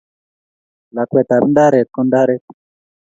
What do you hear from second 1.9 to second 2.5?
ko ndaret